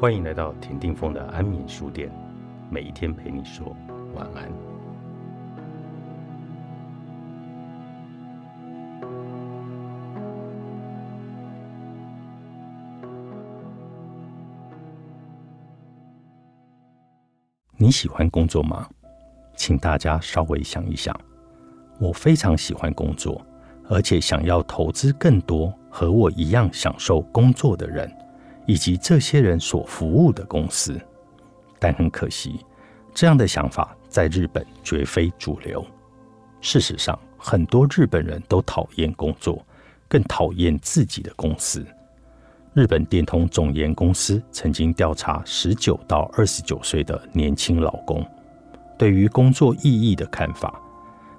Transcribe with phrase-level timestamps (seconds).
[0.00, 2.10] 欢迎来到田定峰的安眠书店，
[2.70, 3.76] 每一天陪你说
[4.14, 4.50] 晚安。
[17.76, 18.88] 你喜欢工作吗？
[19.54, 21.14] 请大家稍微想一想。
[21.98, 23.38] 我非常喜欢工作，
[23.86, 28.10] 而且想要投资更多和我一样享受工作的人。
[28.70, 30.96] 以及这些人所服务的公司，
[31.80, 32.64] 但很可惜，
[33.12, 35.84] 这样的想法在日本绝非主流。
[36.60, 39.60] 事实上，很多日本人都讨厌工作，
[40.06, 41.84] 更讨厌自己的公司。
[42.72, 48.24] 日本电通总研公司曾经调查十九到二十九岁的年轻劳工
[48.96, 50.80] 对于工作意义的看法。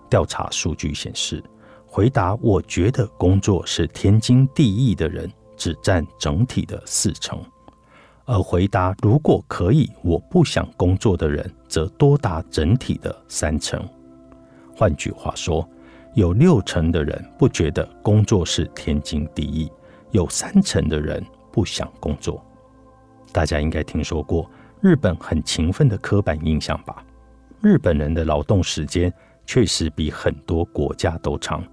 [0.10, 1.42] 调查数据显示，
[1.86, 5.32] 回答“我觉得工作是天经地义”的人。
[5.62, 7.40] 只占整体的四成，
[8.26, 13.88] 而回答“如果可以，我不想工作”的人则多达整体的三成。
[14.76, 15.70] 换句话说，
[16.16, 19.72] 有六成的人不觉得工作是天经地义，
[20.10, 22.44] 有三成的人不想工作。
[23.32, 27.06] 大家应该听说过日本很勤奋的刻板印象吧？
[27.62, 29.14] 日本人的劳动时间
[29.46, 31.64] 确实比很多国家都长，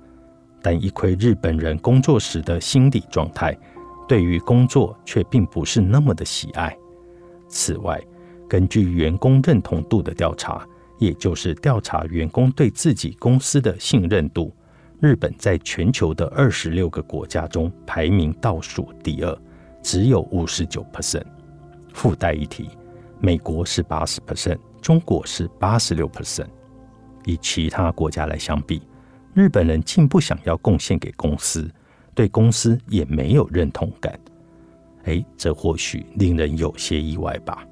[0.61, 3.57] 但一窥日本人工作时的心理状态。
[4.09, 6.77] 对于工作却并不是那么的喜爱。
[7.47, 8.03] 此外，
[8.49, 10.67] 根据员工认同度的调查，
[10.99, 14.53] 也就是调查员工对自己公司的信任度，
[15.01, 19.39] 日本在全球的二十六个国家中排名倒数第二，
[19.83, 21.23] 只有五十九 percent。
[21.93, 22.71] 附带一提，
[23.21, 26.47] 美国是八十 percent，中国是八十六 percent。
[27.27, 28.81] 与其他国家来相比，
[29.35, 31.71] 日本人竟不想要贡献给公司。
[32.19, 34.19] 对公司也没有认同感，
[35.05, 37.65] 哎，这或许令人有些意外吧。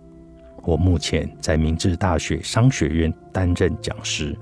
[0.62, 4.38] 我目前在明治大学商学院担任讲师，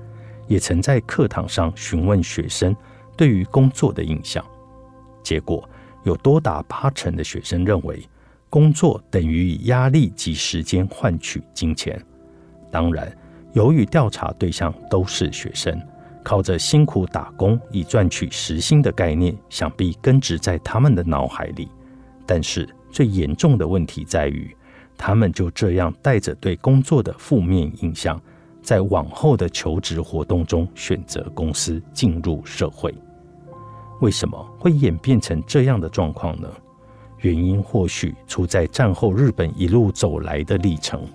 [0.47, 2.75] 也曾在课堂上询问学生
[3.17, 4.45] 对于工作的印象，
[5.23, 5.67] 结果
[6.03, 8.07] 有多达八成的学生认为
[8.47, 11.99] 工作等于以压力及时间换取金钱。
[12.69, 13.11] 当然，
[13.53, 15.75] 由于调查对象都是学生。
[16.25, 21.69] 靠着辛苦打工以赚取时薪的概念，想必根植在他们的脑海里。
[22.25, 24.53] 但是最严重的问题在于，
[24.97, 28.19] 他们就这样带着对工作的负面印象，
[28.63, 32.91] 在往后的求职活动中选择公司进入社会。
[34.01, 36.49] 为什么会演变成这样的状况呢？
[37.19, 41.07] 原因或许出在战后日本一路走来的历程。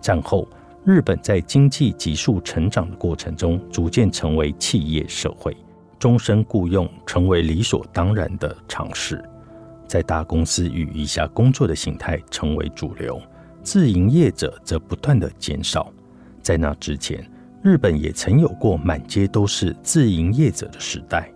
[0.00, 0.46] 战后。
[0.84, 5.56] 日本在经济急速成长的过程中，逐渐成为企业社会，
[5.96, 9.22] 终身雇佣成为理所当然的常识，
[9.86, 13.22] 在大公司与以下工作的形态成为主流，
[13.62, 15.88] 自营业者则不断的减少。
[16.42, 17.24] 在那之前，
[17.62, 21.32] 日本也曾有过满街都是自营业者的时代，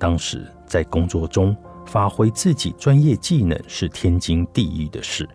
[0.00, 5.28] 当时在工作中发挥自己专业技能是天经地义的事。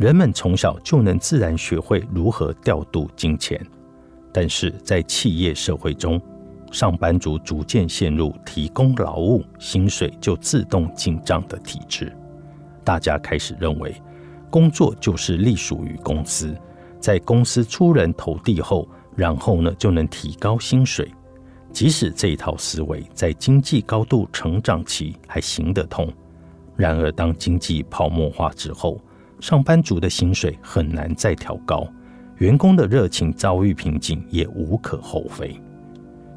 [0.00, 3.60] 人们从小就能自然学会如何调度金钱，
[4.32, 6.18] 但是在企业社会中，
[6.72, 12.10] 上班族逐渐陷入提供劳务，薪水就自动进账的体制。
[12.82, 13.94] 大家开始认为，
[14.48, 16.56] 工作就是隶属于公司，
[16.98, 21.12] 在公司出人头地后，然后呢就能提高薪水。
[21.74, 26.10] 即使这一套思维在经济高度成长期还行得通，
[26.74, 28.98] 然而当经济泡沫化之后，
[29.40, 31.86] 上班族的薪水很难再调高，
[32.36, 35.58] 员工的热情遭遇瓶颈也无可厚非。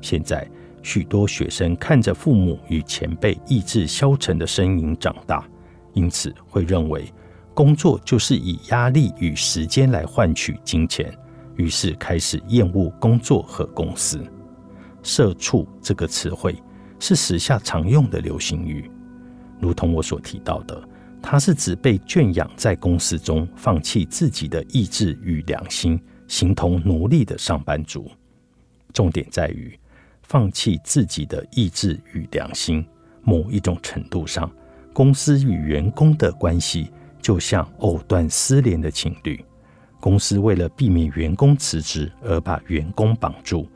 [0.02, 0.48] 现在
[0.82, 5.46] 许多学生看着父母与前辈意志消沉的身影长大，
[5.94, 7.06] 因此会认为
[7.54, 11.14] 工作就是以压力与时间来换取金钱，
[11.56, 14.22] 于是开始厌恶工作和公司。
[15.04, 16.56] 社畜这个词汇
[17.00, 18.90] 是时下常用的流行语，
[19.60, 20.82] 如同我所提到的。
[21.26, 28.12] 它是指被圈养在公司中，放弃自己的意志与良心，形同奴隶的上班族。
[28.94, 29.80] 重点在于
[30.22, 32.86] 放弃自己的意志与良心。
[33.24, 34.52] 某一种程度上，
[34.92, 36.92] 公司与员工的关系
[37.22, 39.44] 就像藕断丝连的情侣。
[40.02, 43.68] 公司为了避免员工辞职而把员工绑住，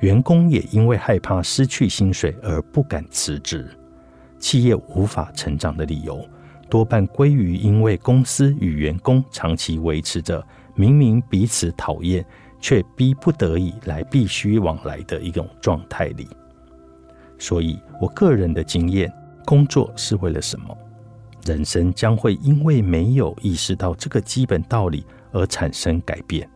[0.00, 3.66] 员工也因为害怕失去薪水而不敢辞职。
[4.40, 6.28] 企业无法成长的理由。
[6.70, 10.44] 多半归于因为公司与员工长期维持着
[10.74, 12.24] 明明彼此讨厌，
[12.60, 16.28] 却逼不得已来必须往来的一种状态里。
[17.38, 19.12] 所以，我个人的经验，
[19.44, 20.76] 工作是为了什么？
[21.44, 26.48] 人生将会因为没有意识到这个基本道理而产生改变。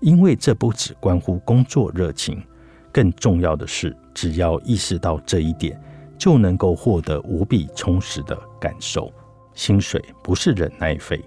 [0.00, 2.42] 因为这不只关乎工作热情，
[2.90, 5.80] 更重要的是，只要意识到这一点，
[6.16, 9.12] 就能够获得无比充实的感受。
[9.54, 11.22] 薪水不是忍耐费，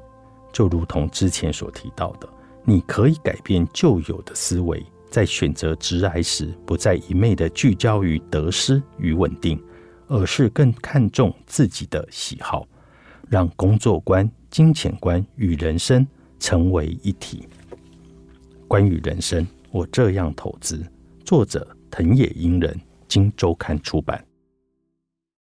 [0.51, 2.27] 就如同之前所提到的，
[2.63, 9.61] 你可以改变旧有的思维，在选择职涯时，不再一昧的聚焦于得失与稳定，
[10.07, 12.67] 而是更看重自己的喜好，
[13.29, 16.05] 让工作观、金钱观与人生
[16.39, 17.47] 成为一体。
[18.67, 20.83] 关于人生，我这样投资。
[21.23, 24.23] 作者：藤野英人，经周刊出版。